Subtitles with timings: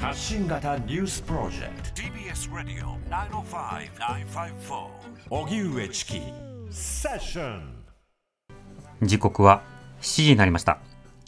[0.00, 2.02] 発信型ニュースプロジェクト。
[2.02, 4.86] TBS ラディオ905-954
[5.30, 6.22] 荻上チキ。
[6.70, 7.84] セッション
[9.02, 9.62] 時刻は
[10.00, 10.78] 7時になりました。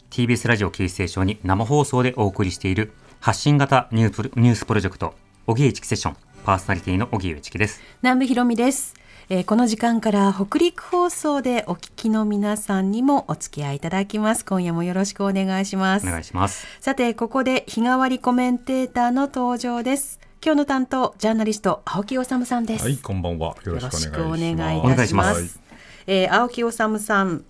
[0.09, 5.15] TBS ラジオキーステーションに生放送でお送りしている発信型ニュープロニュースプロジェクト
[5.47, 6.15] 荻上チキセッション。
[6.45, 7.81] パーソナリティの荻上チキです。
[8.01, 8.95] 南部ひろみです、
[9.33, 14.43] えーこの時間から北陸放送でお聞きの皆さんにもお付き合いいただきます。
[14.43, 16.05] 今夜もよろしくお願いします。
[16.05, 16.67] お願いします。
[16.81, 20.19] さてここで日替わりコメンテーターの登場です。
[20.43, 23.55] 今日の担当ジャーナリスト青木理さんです、はい、こんばんは。
[23.63, 24.73] よろしくお願いします。
[24.73, 25.31] よろしくお願いします。
[25.31, 25.49] お願い
[26.07, 27.45] えー青木治さん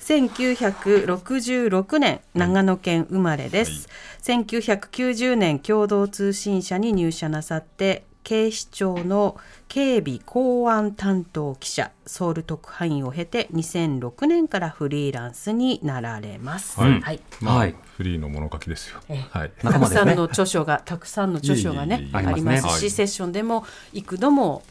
[0.00, 3.88] 1966年長野県生まれです、
[4.22, 17.00] 1990年共同通信社に入社なさって警視庁の警備公安担当記者ソウル特派員を経て2006年からフリーランスになられます、はい。
[17.00, 17.20] はい。
[17.40, 17.74] まあ、はい。
[17.96, 19.00] フリーの物書きですよ。
[19.30, 19.52] はい。
[19.62, 24.62] たくさんの著書が たくさんの著書がねいえいえいえありますし、ありますねセッションでも幾度も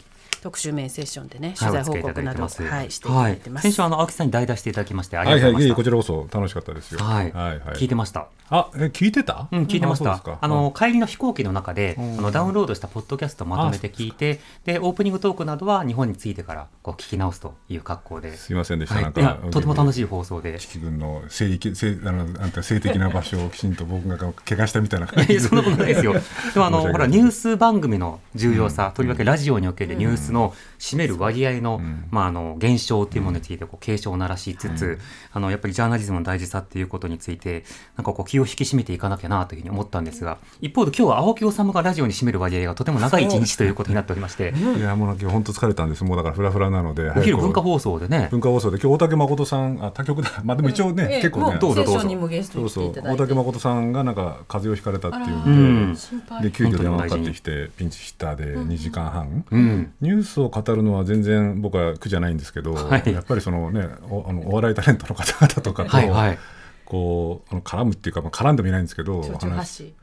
[0.44, 2.72] 特集面セッションでね取材報告など、お付き合い。
[2.78, 3.64] はい、していただいてます。
[3.64, 7.00] 先週あの青木さんに代打していただきましてありがはいはい、いえとうございましこちらこそ楽しかったですよ。
[7.00, 7.60] たはい、はい、はい。
[7.78, 9.48] 聞いてましたあ、え、聞いてた？
[9.52, 10.22] うん、聞いてました。
[10.40, 18.36] あの、帰りの飛行機の中で、あの、ダウンロードしたポッドキャストをまとめて聞いて、で、オープニングトークなどは日本に着いてから、こう、聞き直すという格好で。
[18.38, 19.02] すいませんでした。
[19.02, 19.94] なんはい、とても楽い。
[19.94, 20.58] しい放送で。
[20.60, 26.14] 地軍の性域、性、あの、なんて性的な場所をきちんと僕が怪我したみたいな感じそんなことないですよ。
[26.54, 35.00] でもあの、ほら、ニュース番組の重要さ、とりわけラジオにおけるニュースの占める割合の、んまあ、あの、減少というものについて、こう、警鐘を鳴らしつつ、
[35.34, 37.66] あの、やっぱりジャーナリズムの大事さっていうことについて、
[37.98, 46.04] なんかこう、気を引き締めていかなきゃなというふうに思ったんですが、一方で今日は青木治がラジオに占める割合がとても長い一日ということになっておりまして、いや、もう今日本当疲れたんです。
[46.04, 47.10] もうだからフラフラなので。
[47.10, 50.42] お昼文化放放送でね、文化放送で、今日大竹誠さん、あ、他局だ。
[50.44, 51.58] まあ、でも一応ね、結構ね。
[51.60, 52.10] どうぞどうぞ
[52.44, 52.94] そうそう。
[52.94, 55.94] 大竹誠さんがなんか風邪をひかれたっていううんん
[56.42, 66.40] で、で急遽電話かかってきてピンチヒッターで2時間半、うん、ニュースを語るのは全然僕は苦じゃないんですけど、はいやっぱりそのねおあのお笑いタレントの方々とかと、はいはい。
[66.88, 69.66] こうあの絡むっていうか、まあ、絡んでもいないんですけど蝶々発話。
[69.66, 69.94] 信。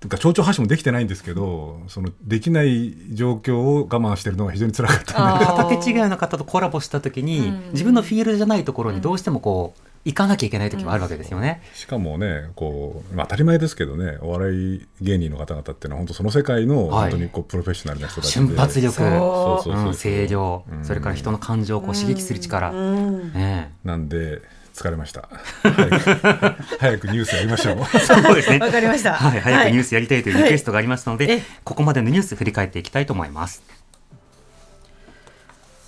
[0.00, 5.14] とか蝶々発信もできてないんですけどそのできない状況を我慢してるのが非常に辛かった。
[5.38, 11.62] 畑違いの方とコラボしたときに、自分のフィールドじゃないところにどうしてもこう、行かなきゃいけない時もあるわけですよね。
[11.74, 17.10] しかもねこう、まあ、当たり前ですけどねお笑い芸人の方々っていうのは本当その世界のはい。
[17.10, 19.86] 本当にこうプロフェッショナルな人たちで、瞬発力、そうそうそうそう。
[19.88, 20.84] うん声量、うん。
[20.84, 22.70] それから人の感情をこう刺激する力。
[22.70, 23.32] うん。
[23.32, 24.42] ねなんで
[24.74, 25.28] 疲れました。
[25.62, 25.98] 早く
[26.80, 27.78] 早くニュースやりましょう。
[27.94, 28.58] えそうですね。
[28.58, 29.14] わかりました。
[29.14, 31.34] はい、早くニュースやりたいというリクエストがありましたので、はい。
[31.36, 33.62] えここまでのニュース振り返っていきたいと思います。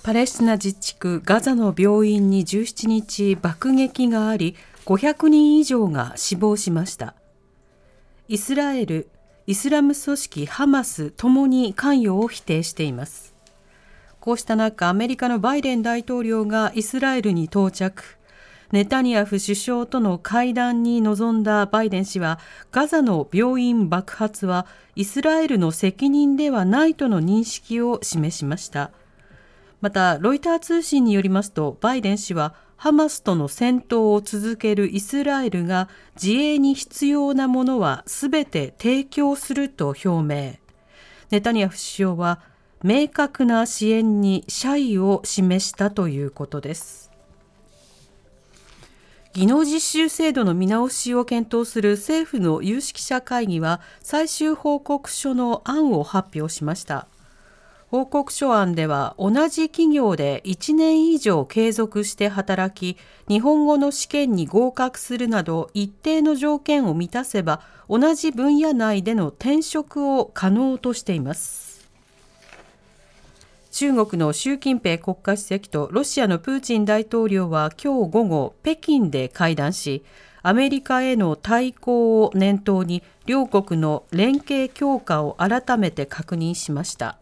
[0.03, 4.55] パレスチナ自治区ガザの病院に17日爆撃があり
[4.85, 7.13] 500人以上が死亡しました。
[8.29, 9.09] イスラエル
[9.47, 13.33] イスラム組織ハマスともに関与を否定しています。
[14.21, 18.16] こうした中アメリカのバイデン大統領がイスラエルに到着
[18.71, 22.37] ネタニヤフ首相との会談に臨んだバイデン氏は
[22.71, 28.91] ガザの病院爆発はイスラエルの責任ではないとの認識を示しました。
[29.79, 35.87] またロイター通信によりますとバイデン氏はハマスとの戦闘を続けるイスラエルが
[36.21, 40.55] 自衛に必要なものはすべて提供すると表明。
[41.31, 42.41] ネタニヤフ首相は
[42.83, 47.06] 明確な支援に謝意を示したということです。
[49.37, 57.05] 技能実習制度の見直しを検討する政府の有識者会議は最終報告書の案を発表しました。
[57.89, 71.66] 報告書案では同じ企業で1年以上継続して働き日本語の試験に合格するなど一定の条件を満たせば同じ分野内での転職を可能としています。
[73.79, 80.03] 中国の習近平国家主席とロシアのプーチン大統領は今日午後北京で会談し
[80.41, 87.19] アメリカへの対抗を念頭に両国の連携強化を改めて確認しました。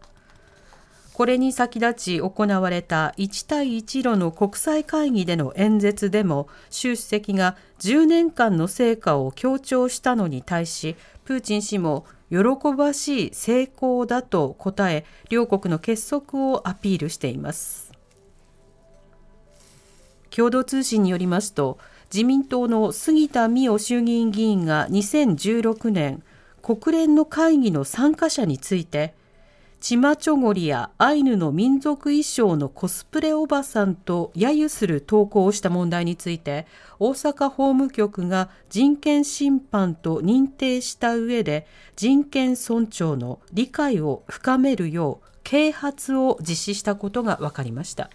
[1.12, 12.38] これに先立ち行われた一帯一路の国際会議での演説でも習主席が10年間の成果を強調したのに対しプーチン氏も喜
[12.76, 17.92] ばしい成功だと答え両国の結束をアピールしています。
[20.30, 21.78] 共同通信によりますと
[22.12, 26.22] 自民党の杉田水脈衆議院議員が2016年
[26.62, 29.14] 国連の会議の参加者について
[29.80, 36.66] チマチョゴリやアイヌの民族衣装のコスプレおばさんと揶揄する投稿をした問題について
[36.98, 48.10] 大阪法務局が人権侵犯と認定した上で人権尊重の理解を深めるよう啓発を実施したことが分かりました。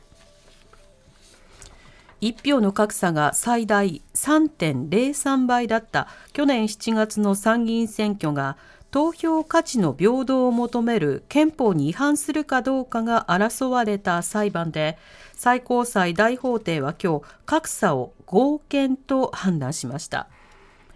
[2.19, 8.57] 一票の格差が最大3.03倍だった去年7月の参議院選挙が
[8.91, 14.97] 投票価値の平等を求める憲法に違反するかどうかが争われた裁判で
[15.33, 20.27] 最高裁大法廷は今日格差を合憲と判断しました。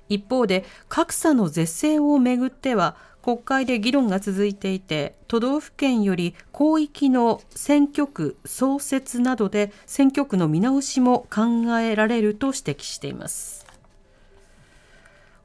[0.09, 13.65] 一方で格差の是正をめぐっては国会で議論が続いていて都道府県より広域の選挙区創設などで選挙区の見直しも考えられると指摘しています。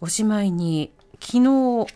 [0.03, 1.87] おしまいに昨日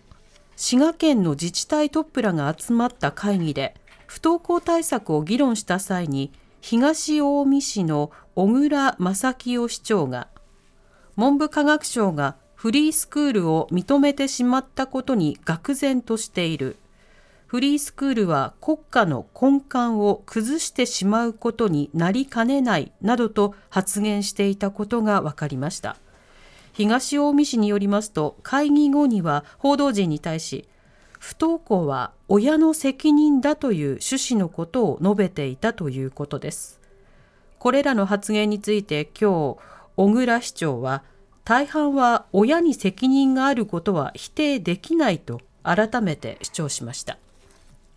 [0.56, 3.74] 滋賀県の自治体トップらが集まった会議で
[4.06, 10.28] 不登校対策を議論した際に東近江市の小倉正清市長が
[11.16, 16.76] 文部科学省がフリースクールを認めてしまったことに愕然としている。
[17.46, 25.96] フリースクールは国家の根幹を崩してしまうことになりかねないなどと発言していたことが分かりました。
[26.74, 30.68] 東近江市によりますと会議後には報道陣に対し
[31.20, 36.82] 不登校は親の責任だという趣旨のことを述べていたということです。
[37.58, 39.58] これらの発言について今日
[39.96, 41.02] 小倉市長は
[41.44, 47.16] 大半は親に責任があることは否定できないと改めて主張しました。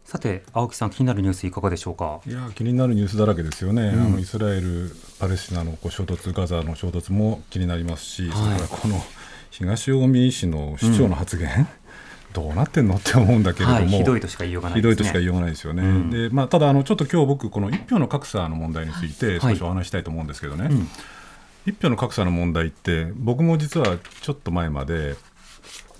[0.07, 2.21] さて青木さん気になるニュースいかがでしょうか？
[2.25, 9.01] いや気になるニュースだらけですよね、うん、あのイスラエル、パレスチナのこう衝突、ガザの衝突も気になりますし、はい、それからこの
[9.49, 11.67] 東近江市の市長の発言、うん、
[12.31, 20.73] どうなってんのって思うんだけれども、はい、ひどいとしか言いようがない、ね、ひどいとしか言いようがないですよね、うん、でまあ、ただあの、ちょっと今日僕、この一票の格差の問題について少しお話したいと思うんですけどね、はい、
[21.71, 25.17] 一票の格差の問題って、僕も実はちょっと前まで、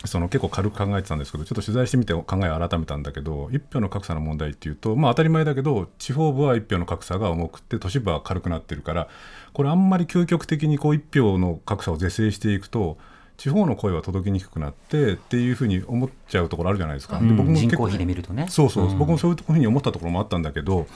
[0.07, 9.07] その結構軽く考えてたんですけどちょっと取材してみて考えを改めたんだけど一票の格差の問題っていうと、まあ、当たり前だけど地方部は一票の格差が重くて都市部は軽くなってるから
[9.53, 12.97] これあんまり究極的にこう一票の格差を是正していくと
[13.37, 17.19] 地方の声は届きにくくなってっていうふうに思っちゃうところあるじゃないですか。
[17.19, 18.47] うん、僕も人口比で見るとね。
[18.49, 20.87] そうそう、うん、僕もそういうふうに思ったところもあったんだけど、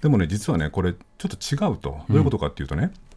[0.00, 3.09] でもね実はねこれちょっと違うとどういうことかっていうとね、うん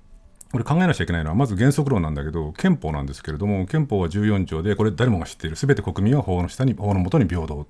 [0.53, 5.55] これ考えなきゃいけないのはまず原則論なんだけど憲法なんですけれども憲法は14条でこれ誰もが知っている。
[5.55, 7.65] すべて国民は法の下に法の下に平等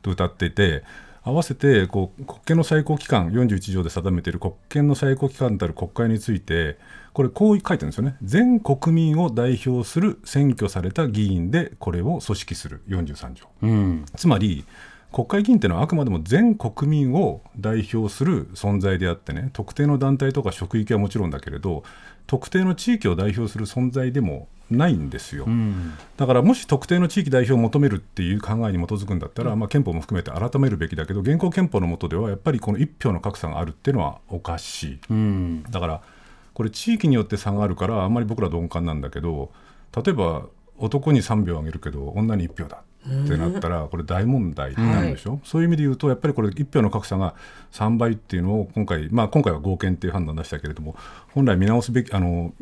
[0.00, 0.84] と歌っていて
[1.22, 6.78] 合わせてこう国権の最高機関41条で定めている国権の最高機関たる国会について
[7.12, 8.16] これこう書いてるんですよね。
[8.22, 14.64] 全国民を代表する選挙された議員でこれを組織する43条、うん、つまり
[15.14, 21.84] 国会議員っていうのはあくまでも全国民を代表する存在であってね特定の団体とか職域はもちろんだけれど
[22.26, 36.02] 特定の地域を代表する存在でもないんですよ、うん、だからもし特定の地域代表を求めるっていう考えに基づくんだったら、うん、まあ、憲法も含めて改めるべきだけど現行憲法の下ではやっぱりこの1票の格差があるっていうのはおかしい、うん、だから
[36.54, 39.50] これ地域によって差があるからあんまり僕ら鈍感なんだけど
[39.94, 40.46] 例えば
[40.78, 47.34] 男に3票あげるけど女に1票だってなったらこれ大問題になるでしょ、はい、そういう意味で言うとやっぱりこれ1票の格差が
[47.72, 50.96] 3倍っていうのを今回、まあ、今回は合憲っていう判断を出したけれども
[51.32, 52.54] 本来見直すべきあの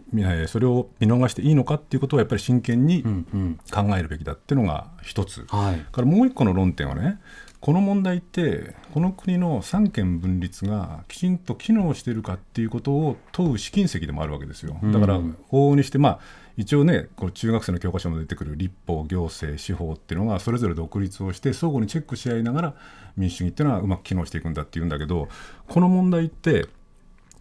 [0.46, 7.20] それを見逃していいのかっていうことをやっぱり真剣に考えるべきだっていうのが一つ、はい、からもう一個の論点はね
[7.60, 14.76] この問題ってこの国の三権分立がきちんと機能しているかっていうことを問う試金石でもあるわけですよ。
[14.82, 16.18] だから往々にしてまあ
[16.56, 22.74] 一応ねこの中学生の教科書も出てくる立法行政司法っていうのがそれぞれ独立をして相互にチェックし合いながら
[23.16, 25.28] 民主主義っていうのはうまく機能していくんだっていうんだけど
[25.68, 26.66] この問題って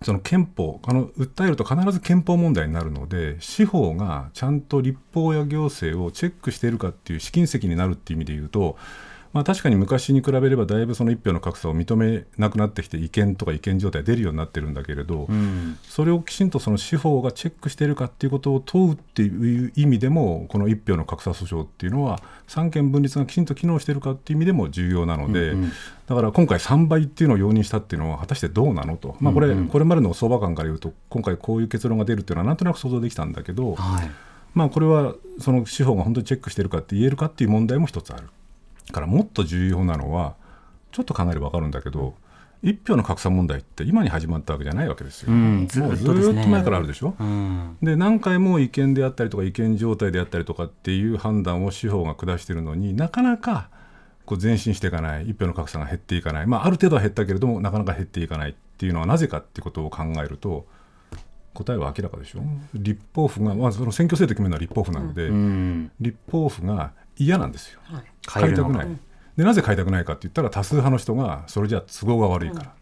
[0.01, 8.77] その憲法あの訴えると必ず憲法問題になるので司法がちゃんと立法や行政をチェックしているかっていう試金石になるっていう意味で言うと
[9.33, 25.71] まあ、確かに昔に比べればだいぶその一票の格差を認めなくなってきて違憲とか違憲状態出るようになってるんだけれど、うん、それをきちんとその司法がチェックしているかっていうことを問うっていう意味でもこの一票の格差訴訟っていうのは三権分立がきちんと機能しているかっていう意味でも重要なので、うんうん、
[26.07, 29.57] だから今回3倍っていうのを容認したっていうのは果たしてどうなのと、まあ、これ、うん。
[29.59, 34.11] うん、これまでの相場感から言うと今回こういう結論が出るっていうのはなんとなく想像できたんだけど、はい、
[34.53, 38.27] まあ、これはその司法が本当にチェックしているかって言えるかっていう問題も一つある。
[38.91, 40.35] からもっと重要なのは
[40.91, 42.15] ちょっと考えれば分かるんだけど、
[42.63, 53.69] 一票の格差問題って今に始まったわけじゃないわけですよ、うん、ずっと、前からあるでしょ、うん、で何回も違憲であったりとか違憲状態であったりとかっていう判断を司法が下しているのになかなか
[54.25, 60.67] こう前進していかない一票の格差が減っていかない、まあ、ある程度は減ったけれどもなかなか減っていかないっていうのはなぜかっていうことを考えると
[61.53, 62.43] 答えは明らかでしょ？
[62.73, 65.91] 立法府が、まあ、その選挙制度決めるのは立法府なので、うん。
[65.99, 66.93] 立法府が
[67.25, 67.79] 嫌なんですよ。
[68.31, 68.99] 変えるのが変えたくない、
[69.37, 72.73] でなぜ変えたくないかって言ったら多数派の人がそれじゃ都合が悪いから。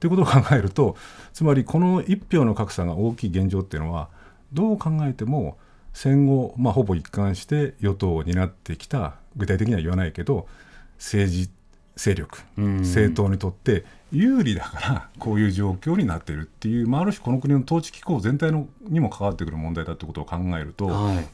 [0.00, 0.96] ということを考えると
[1.32, 4.08] つまりこの一票の格差が大きい現状っていうのは
[4.52, 5.58] どう考えても
[5.92, 10.48] 戦後、まあ、ほぼ一貫して与党を担ってきた具体的には言わないけど
[10.96, 11.50] 政治
[11.94, 12.76] 勢力うん。
[12.78, 21.28] 政党にとって有利だからこういう状況になっているっていう、まあ、ある種この国の統治機構全体のにも関わってくる問題だってことを考えると、はい。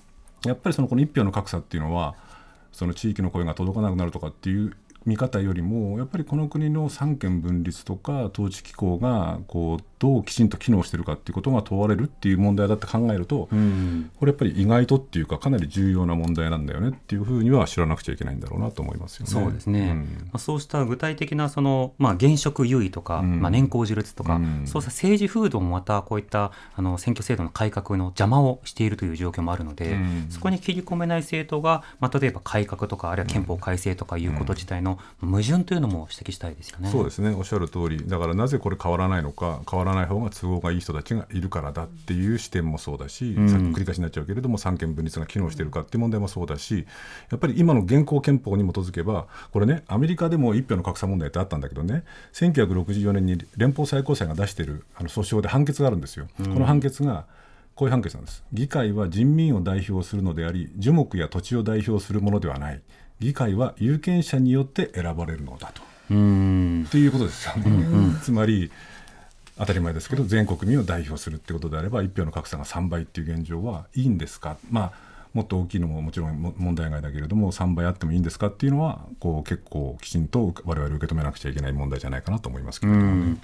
[0.46, 2.14] やっぱりそのこの一票の格差っていうのは
[2.78, 4.72] その地域の声が届かなくなるとかっていう
[5.08, 14.10] 見方よりもやっぱりこの国の三権分立とか統治機構がこうどうきちんと機能してるかっていうことが問われるっていう問題だって考えると、うん。
[14.18, 19.32] これやっぱり意外とっていうかかなり重要な問題なんだよねっていうふうには知らなくちゃいけないんだろうなと思いますよね。
[19.32, 19.98] そうですね、ん。
[19.98, 23.40] まあ、そうした具体的なその、まあ、現職優位とか、うん。
[23.40, 24.62] まあ、年功序列とか、うん。
[24.66, 30.26] そうした政治風土もまたこういったあの選挙制度の改革の邪魔をしているという状況もあるので、うん。
[30.30, 36.90] そこに切り込めない政党が、まあ、例えば改革とかあるいは憲法改正とかいうこと自体の矛盾というのも指摘したいですよね。
[36.90, 37.30] そうですね。
[37.30, 38.06] おっしゃる通り。
[38.06, 43.48] だからなぜこれ変わらないのか変わらない方が都合がいい人たちがいるからだっていう視点もそうだし、うん。
[43.48, 46.86] さっき繰り返しになっちゃうけれども三権分立が機能しているかっていう問題もそうだし
[47.30, 56.26] やっぱり今の現行憲法に基づけばこれねアメリカでも一票の格差問題ってあったんだけどね1964年に連邦最高裁が出しているあの訴訟で判決があるんですよ。
[56.38, 57.24] この判決が
[57.74, 58.42] こういう判決なんです。
[58.52, 62.82] 議会は人民を代表するのであり樹木や土地を代表するものではない
[63.20, 65.82] 議会は有権者によって選ばれるのだと。
[66.10, 66.84] うん。
[66.86, 68.70] っていうことですよね、つまり
[69.58, 74.92] 当たり前ですけど全国民を代表するってことであれば一票の格差が3倍っていう現状はいいんですか、まあ、
[75.34, 83.36] もっと大きいのももちろんも問題外だけれども3倍あってもいいんですかっていうのはこう結構きちんと我々受け止めなくちゃいけない問題じゃないかなと思いますけれどもね。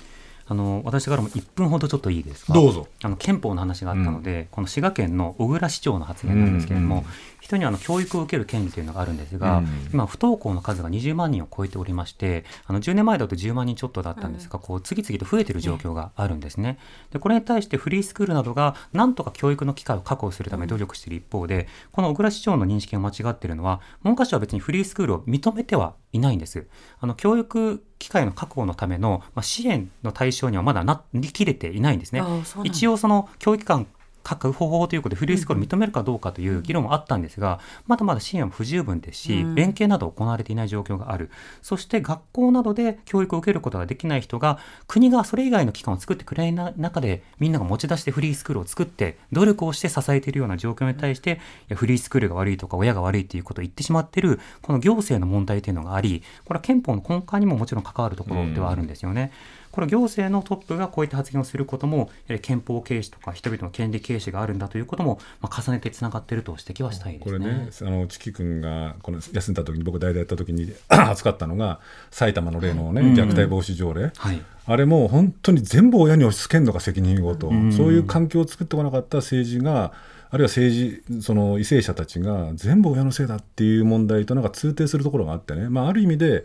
[0.47, 2.53] あの私からも1分ほどちょっといいですか？
[2.53, 2.87] どうぞ。
[3.03, 7.01] あの憲法の話があったので、この滋賀県の小倉市長の発言なんですけれども、うん。
[7.03, 7.07] うん
[7.45, 9.67] 人にはあの教育を受ける権利というのがあるんですが、うん。
[9.93, 16.79] 今不登校の数が20万人を超えておりましてあの10年前だと10万人ちょっとだったんですが、こう次々と増えている状況があるんですね。
[17.11, 26.67] でこれに対してフリースクールなどがなんとか教育の機会を確保するため努力している一方で、この小倉市長の認識が間違っているのは文科省は別にフリースクールを認めてはいないんです。
[27.01, 32.23] あの教育機会の確保のための、まあ、支援の対象にはまだなりきれていないんですね。
[32.63, 33.87] 一応その教育機関
[34.25, 41.31] 確保法ということでフリースクールを認めるかどうかという議論もあったんですが、まだまだ支援は不十分ですし、うん連携など行われていない状況がある。
[41.63, 51.37] そして学校などで教育を受けることができない人が、国がそれ以外の機関を作ってくれない中で、みんなが持ち出してフリースクールを作って、努力をして支えているような状況に対して、い
[51.69, 59.33] やフリースクールが悪いとか親が悪いということを言ってしまっている、この行政の問題というのがあり、これは憲法の根幹にももちろん関わるところではあるんですよね。
[59.75, 67.39] これ行政のトップがこういった発言をすることも、えー憲法軽視とか人々の権利軽視があるんだということも、まあ、重ねてつながっていると指摘はしたいですね。
[67.39, 71.81] これね、あのチキ君がこの休んだ時に僕代々やった時に 扱ったのが
[72.13, 74.43] 埼玉の例のね、うん虐待防止条例、はい。
[74.67, 79.93] あれも本当に全部親に押し付けるのが責任をと、んそういう環境を作ってこなかった政治が
[80.35, 86.45] あるいは政治その為政者たちが全部親のせいだっていう問題となんか通底するところがあってね、まあ、ある意味で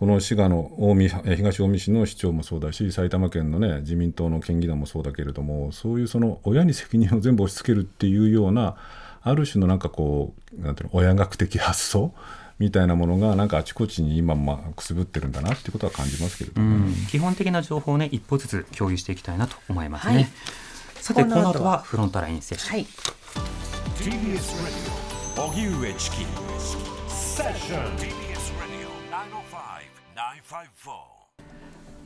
[0.00, 8.74] この滋賀の近江え東近江市の市長もそうだし埼玉県の、ね、自民党の県議団もそうだけれどもそういうその親に責任を全部押し付けるっていうような
[9.22, 12.12] ある種のなんかこうなんていうの親学的発想
[12.58, 16.94] みたいなものがなんかあちこちに今まあくすぶってるんだなっていうことは感じますけれども、うん。
[17.08, 20.14] 基本的な情報をね、一歩ずつ共有していきたいなと思いますね。
[20.14, 20.28] はい
[21.00, 22.72] さて、ここの後はフロントラインセッション。
[22.72, 22.86] はい
[24.00, 24.56] TBS
[25.36, 26.16] Radio 荻上チキ
[27.08, 28.88] セッション TBS Radio
[30.16, 31.10] 905-954.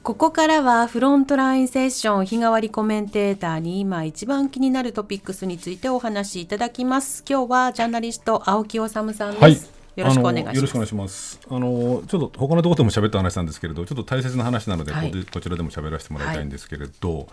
[0.03, 7.25] ここからはフロントラインセッション日替わりコメンテーターに今一番気になるトピックスについてお話しいただきます。
[7.29, 9.23] 今日はジャーナリスト青木治さんです。
[9.23, 9.57] はい。
[9.97, 11.41] よろしくお願いします。
[11.49, 17.29] あのちょっと他のところでも喋った話なんですけれど、ちょっと大切な話なので、はいここでこちらでも喋らせてもらいたいんですけれど、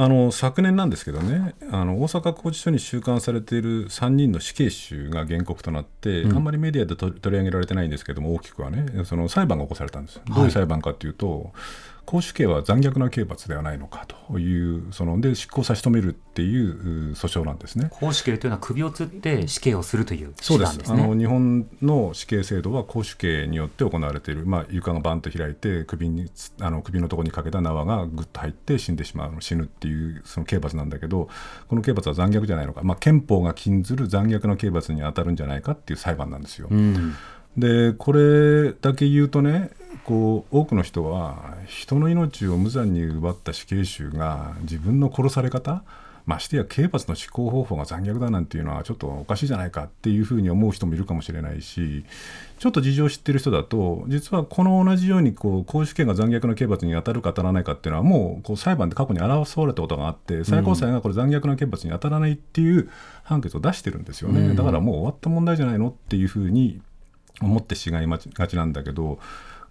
[0.00, 10.20] あの昨年なんですけどね、あの大阪拘置所に収監されている3人の死刑囚が原告となって、あんまりメディアで取取り上げられてないんですけども、大きくはね、その裁判が起こされたんです。
[10.24, 11.52] どういう裁判かというと、
[12.08, 17.90] 公主刑は残虐な刑罰ではないのかという、そので執行差し止めるっていうう訴訟なんですね。
[17.90, 21.02] 公主刑というのは首を吊って死刑をするという手そうです段ですね。
[21.02, 31.28] あの日本の死刑制度は公主刑によって行われている、まあ、床がバンと開いて首につあの首のところにかけた縄がぐっと入って死んでしまう死ぬっていうその刑罰なんだけど
[31.68, 36.68] この刑罰は残虐じゃないのか、まあ、憲法が禁ずる残虐な刑罰に当たるんじゃないかっていう裁判なんですよ。
[36.70, 37.14] うん。
[37.58, 39.70] でこれだけ言うとね
[40.08, 45.82] こう多くの人は人の命を無残に奪った死刑囚が自分の殺され方
[46.24, 52.06] ましてや刑罰の執行方法が残虐だなんていうのはちょっとおかしいじゃないかっていうふうに思う人もいるかもしれないし
[52.58, 62.90] ちょっと事情を知ってる人だと実はこの同じようにこう公主権が残虐な刑罰に当たるか当たらないかっていうのはもうこう裁判で過去に争われたことがあって最高裁がこれ残虐な刑罰に当たらないっていう
[63.24, 66.80] 判決を出してるんですよね、だからもう終わった問題じゃないのっていうふうに
[67.40, 69.18] 思ってしまいがちなんだけど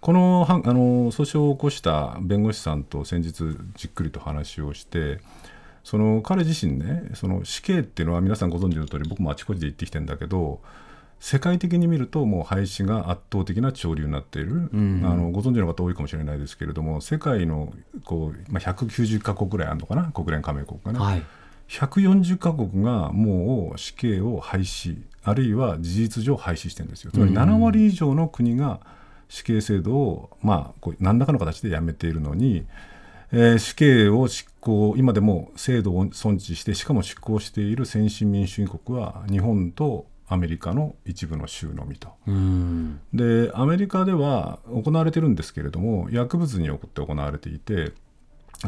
[0.00, 5.20] このはあの訴訟を起こした弁護士さんと先日じっくりと話をして
[5.82, 10.60] その彼自身ねその死刑っていうのは皆さんご存知の通り僕もあちこちで言ってきてるんだけど
[11.20, 17.72] 世界的に見るともう廃止が圧倒的な潮流になっている、うん、あのご存知の方多いかもしれないですけれども世界の
[18.04, 20.12] こう、まあ、190か国ぐらいあるのかな？
[20.12, 21.22] 国連加盟国がね、はい、
[21.68, 27.10] 140か国がもう死刑を廃止あるいは事実上廃止してるんですよ。
[27.12, 28.80] つまり7割以上の国が
[29.28, 32.66] 死刑制度を、まあ、こう何らかの形でやめているのに、
[33.32, 42.10] えー、死刑を執行今でも制度を尊持してしかも執行している先進民主主義国は日本とアメリカの一部の州のみと。
[43.14, 47.92] でアメリカでは行われてるんですけれども薬物によって行われていて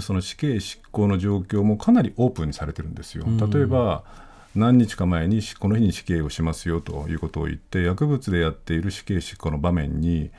[0.00, 3.24] その死刑執行の状況もかなりオープンにされてるんですよ。
[3.52, 4.04] 例えば
[4.54, 10.30] 何日か前にこの日に死刑をしますよということを言って薬物でやっている死刑執行の場面に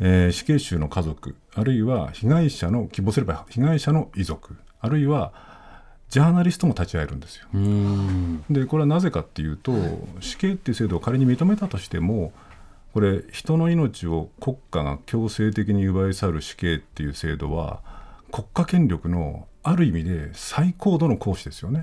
[0.00, 5.32] えー、死刑囚の家族あるいは被害者の希望すれば被害者の遺族あるいは
[6.08, 7.46] ジャーナリストも立ち会えるんですよ。
[8.50, 9.72] でこれはなぜかっていうと
[10.20, 12.32] 死刑っていう制度を仮に認めたとしても
[12.92, 17.80] これ人の命を国家が強制的に奪い去る死刑っていう制度は
[18.30, 21.80] 国家権力のある意味で最高度の行使ですよね。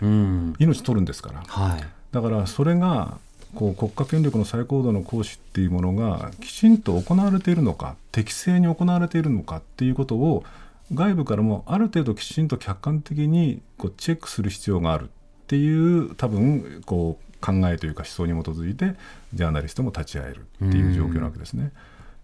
[0.60, 3.18] 命取るんですから、はい、だからそれが
[3.56, 10.46] こう国家権力の最高度の行使っていうものがきちんと行われているのか適正に行われているのかっていうことを
[10.94, 15.08] 外部からもある程度きちんと客観的にこうチェックする必要があるっ
[15.48, 18.96] ていう多分こう考えというか思想に基づいて
[19.34, 21.72] ジャーナリストも立ち会えるっていう状況なわけですね。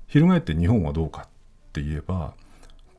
[0.07, 1.27] 翻って日本はどうかっ
[1.73, 2.33] て言えば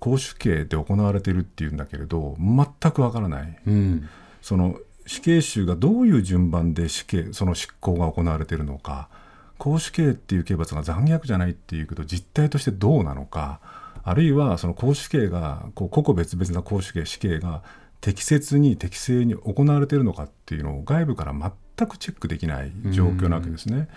[0.01, 3.59] 公主刑で行われているっていうんだけれど全くわからない。
[3.67, 4.09] うん
[4.41, 9.09] その死刑囚がどういう順番で死刑その執行が行われているのか
[9.57, 13.61] 公主刑っていう刑罰が残虐じゃないっていうけど実態としてどうなのか
[14.05, 17.63] あるいはその公主刑がこう個々別々な公主刑死刑が
[18.01, 23.89] 適切に適正に行われているのかっていうのを外部から全くチェックできない状況なわけですね。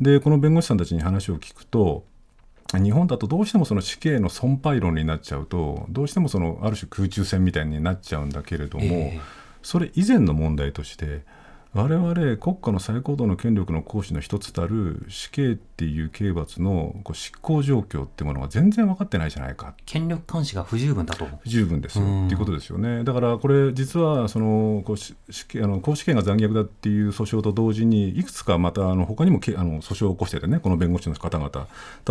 [0.00, 2.04] でこの弁護士さんたちに話を聞くと
[2.78, 11.22] 日本だとどうしてもその死刑の損廃論になっちゃうとどうしてもそのある種空中戦みたいになっちゃうんだけれども、えーそれ以前の問題として
[11.74, 19.74] 我々国家の最高度の権力の行使の一つたる死刑っていう刑罰のこう執行状況ってものが全然分かってないじゃないか。
[19.86, 21.26] 権力監視が不十分だと。
[21.40, 21.98] 不十分です。
[21.98, 23.04] よっていうことですよね。
[23.04, 25.14] だからこれ実はそのこう死
[25.48, 31.68] 刑あの公主権が残虐だっていう訴訟と同時にいくつかまたあの他にもけあの訴訟を起こしててねこの弁護士の方々。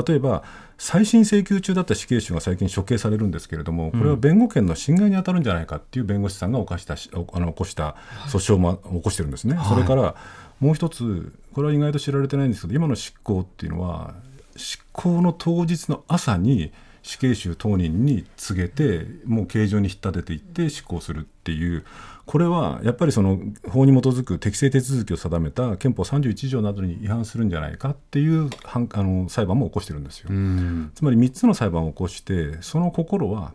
[0.07, 0.43] 例えば
[0.83, 7.95] 再審請求中だった死刑囚が最近処刑されるんですけれどもこれは弁護権の侵害に当たるんじゃないかっていう弁護士さんが犯したあの起こした
[8.29, 9.59] 訴訟も起こしてるんですね。
[9.69, 10.15] それから
[10.59, 14.15] もう一つこれは意外と知られてないんですけど今の執行っていうのは
[14.55, 21.85] 執行の当日の朝に死刑囚当人に告げてもう刑場に引っ立てていって執行するっていう
[22.25, 30.29] これはやっぱりその法に基づく適正手続きを定めた憲法31条などに違反するんじゃないかっていうあの裁判も起こしてるんですよ。
[30.95, 33.53] つまり3つの裁判を起こしてその心は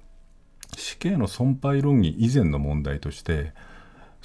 [0.76, 3.52] 死刑の損廃論議以前の問題として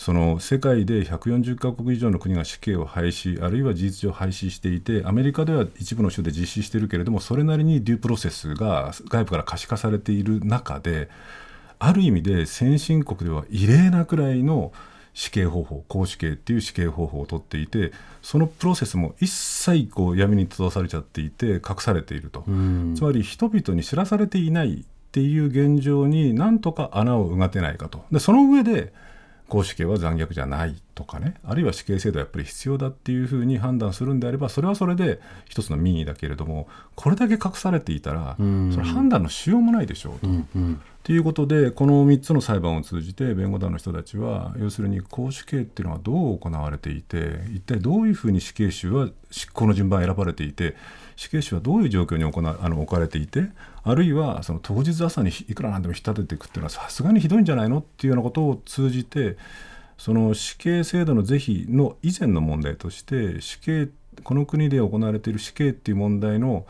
[0.01, 11.10] その世界で140カ国以上の国が死刑を廃止あるいは事実上廃止していてアメリカでは一部の州で実施しているけれどもそれなりにデュープロセスが外部から可視化されている中で
[11.84, 14.72] ある意味で先進国では異例なくらいの
[15.15, 17.91] 死刑方法公死刑っていう死刑方法をとっていて
[18.22, 22.44] そのプロセスも一切こう闇に閉ざされちゃっていて隠されていると。
[22.96, 28.06] つまり人々に知らされていないっていう現状になんとか穴をうがてないかと。
[28.12, 28.94] でその上で
[29.50, 40.27] 公死刑は残虐じゃないとかねあるいは死刑制度はやっぱり必要だっていうふうに判断するんであればそれはそれで一つの民意だけれどもこれだけ隠されていたらそれ判断のしようもないでしょうと。
[40.27, 50.75] うんうんということでこの3つの裁判を通じて弁護団の人たちは要するに公主刑っていうのはどう行われていて一体どういうふうに死刑囚は執行の順番選ばれていて
[51.15, 53.49] 死刑囚はどういう状況に行あの置かれていて
[53.84, 59.38] あるいはその当日朝にいくらなんでも引っ立てていくっていうのはさすがにひどいんじゃないのっていうようなことを通じて
[60.01, 63.87] その死刑制度の是非の以前の問題として死刑っ
[64.23, 66.65] この国で行われている死刑っていう問題の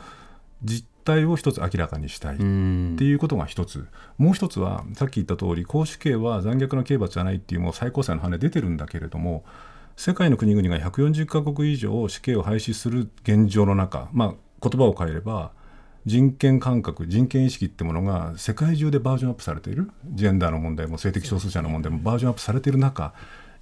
[0.63, 2.35] 実態を一つ明らかにしたい。
[2.35, 9.43] うんっていうことが一つ、もう一つは、さっき言った通り、公主刑は残虐な刑罰じゃないっていう、もう最高裁の判例出てるんだけれども、
[9.97, 15.51] 世界の国々が140カ国以上死刑を廃止する現状の中、まあ、言葉を変えれば、
[16.05, 23.13] 人権感覚、人権意識ってものが世界中でバージョンアップされている、ジェンダーの問題も性的少数者の問題もバージョンアップされている中、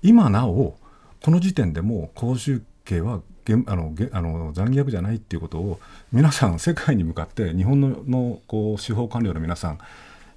[0.01, 0.77] 今なお、
[1.23, 5.79] この時点でも公衆刑はげんあのげあの残虐じゃないっていうことを
[6.11, 9.79] 皆さん世界に向かって日本ののこう司法官僚の皆さん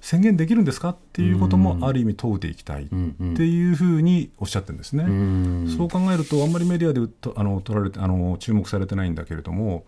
[0.01, 5.05] 宣言できるんですかっていうこともある意味問うていきたいっていうふうにおっしゃってるんですね。
[5.77, 9.85] そう考えるとあんまりメディアでとあの取られてあの注目されてないんだけれども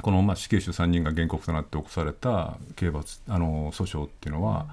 [0.00, 4.66] この、まあ、死刑囚3人が原告となって起こされた刑罰あの訴訟っていうのは、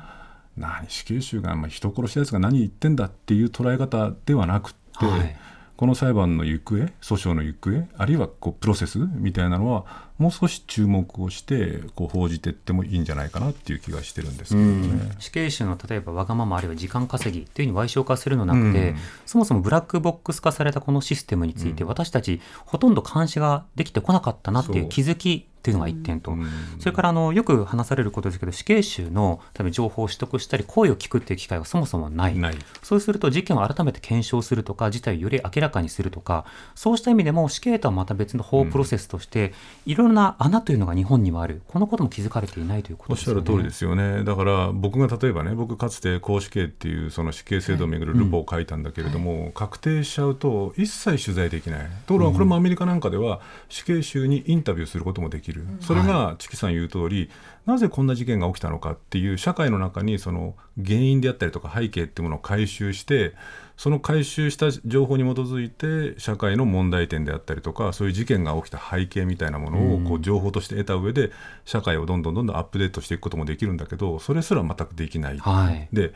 [0.57, 5.37] 何死刑囚が、まあ、人殺しやつが何言ってんだっていう捉え方ではなくって、はい。
[5.79, 9.85] この裁判の行方訴訟の行方あるいはこうプロセスみたいなのは
[10.17, 15.15] もう少し注目をしてこう報じていってもいいんじゃないかなっていう気がしてるんですけどね。
[15.19, 18.97] 死刑囚の例えばわがままあるいは時間稼ぎというふうに賠償化するのなくて、うん。
[19.25, 24.89] そもそもブラックボックス化されたこのシステムについて、私たちほとんど監視ができてこなかったなっていう。
[24.89, 26.47] 気づきっていうのが一点と、うん。
[26.79, 32.35] それからあのよく話されることですけど死刑囚の多分情報を取得したり声を聞くっていう機会がそもそもない。
[32.81, 36.45] そうすると事件を改めて検証するとか事態をより明らかにするとか
[36.75, 39.53] そうした意味でも死刑とはまた別の法プロセスとして、
[39.85, 41.61] いろいろな穴というのが日本にもある。
[41.67, 43.33] このことも気づかれていないということおっしゃ。
[43.33, 57.29] る通りですよね、だから僕が例えばね、僕、かつて公死刑っていうその死刑制度をめぐるルポを書いたんだけれども、確定しちゃうと、一切取材できない、ところがこれもアメリカなんかでは、死刑囚にインタビューすることもできる、それがチキさん言う通り、
[57.65, 63.33] なぜこんな事件が起きたのかっていう、社会の中にその原因であったりとか、背景っていうものを回収して、
[63.79, 71.31] その回収した情報に基づいて社会の問題点であったりとかそういう事件が起きた背景みたいなものをこう情報として得た上で
[71.63, 75.37] 社会をどんどんどんどんアップデートしていくこともできるんだけどそれすら全くできない。
[75.37, 75.87] はい。
[75.93, 76.11] で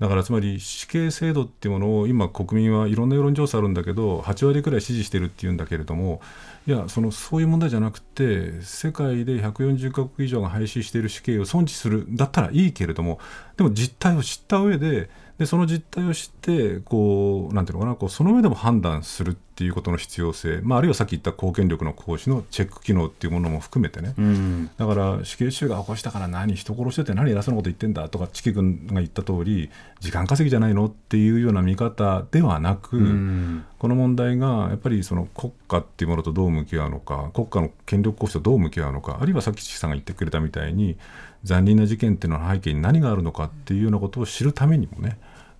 [0.00, 6.20] だからつまり死刑制度っていうものを今国民はいろんな世論調査あるんだけど8割くらい支持してるっていうんだけれども
[6.68, 13.20] いやそのそういう問題じゃなくて世界で140か国以上が廃止している死刑を尊重するだったらいいけれども
[13.56, 19.38] でも実態を知った上ででその実態を知ってこうなんていうのかなこうその上でも判断する。
[19.58, 24.70] っていうことの必要性、まあ、あるいはさっき言った公権力の行使のチェック機能っていうものも含めてね、うん。
[24.76, 29.68] だから死刑囚が起こしたから何人殺してて何偉そうなこと言ってんだとかチキ君が言った通り
[29.98, 33.64] 時間稼ぎじゃないのっていうような見方ではなく、うん。
[33.80, 40.96] この問題がやっぱりその国家っていうものとどう向き合うのか国家の権力行使とどう向き合うのかあるいはさっきチキさんが言ってくれたみたいに
[41.42, 45.18] 残忍な事件っていうのの背景に何があるのかっていうようなことを知るためにもね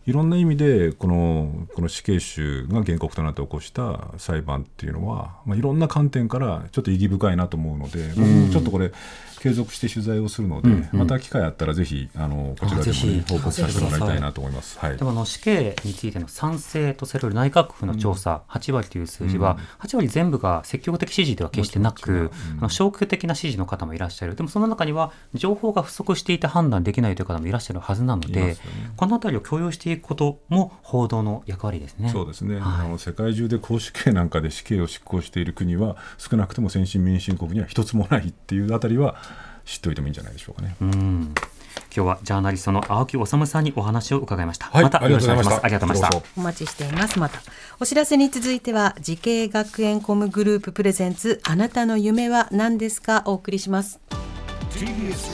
[0.08, 8.90] いろんな意味でこのこの死刑囚が原告となって起こした裁判っていうのは、まあ、いろんな観点からちょっと意義深いなと思うので、僕もちょっとこれ
[9.40, 14.78] 継続して取材をするので、また機会あったらぜひあのこちらでも、ね、報告させてもらいたいなと思います。
[14.78, 14.96] はい。
[14.96, 28.56] でもあの死刑についての賛成とされる内閣府の調査、8割という数字は、8割全部が積極的支持では決してなく、あの消極的な支持の方もいらっしゃる、でもその中には、情報が不足していて判断できないという方もいらっしゃるはずなのいで、ね。
[28.96, 32.10] このあたりを共有していくことも報道の役割ですね。
[32.10, 32.86] そうですね、はい。
[32.86, 39.16] あの世界中で公主刑なんかで死刑を執行している国は少なくとも先進民主国には一つもないっていうあたりは
[39.68, 40.74] 知っておいてもいいんじゃないでしょうかね。
[40.80, 41.34] うん。
[41.94, 44.66] 今日はジャーナリストの青木治さんにお話を伺いました。
[44.66, 45.64] はいまたよろしくお願いします。
[45.64, 46.22] ありがとうございました。
[46.38, 47.18] お待ちしています。
[47.18, 47.38] また
[47.78, 53.22] お知らせに続いては慈恵学園コムグループプレゼンツあなたの夢は何ですか？
[53.26, 54.00] お送りします。
[54.70, 55.28] TBS